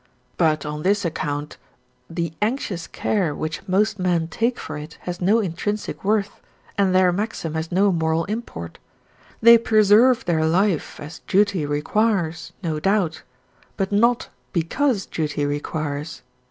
But 0.35 0.65
on 0.65 0.81
this 0.81 1.05
account 1.05 1.57
the 2.09 2.29
often 2.31 2.37
anxious 2.41 2.87
care 2.87 3.35
which 3.35 3.61
most 3.67 3.99
men 3.99 4.29
take 4.29 4.57
for 4.57 4.75
it 4.75 4.97
has 5.01 5.21
no 5.21 5.37
intrinsic 5.37 6.03
worth, 6.03 6.41
and 6.75 6.95
their 6.95 7.11
maxim 7.11 7.53
has 7.53 7.71
no 7.71 7.91
moral 7.91 8.25
import. 8.25 8.79
They 9.43 9.59
preserve 9.59 10.25
their 10.25 10.43
life 10.43 10.99
as 10.99 11.19
duty 11.27 11.67
requires, 11.67 12.51
no 12.63 12.79
doubt, 12.79 13.21
but 13.77 13.91
not 13.91 14.29
because 14.53 15.05
duty 15.05 15.45
requires. 15.45 16.23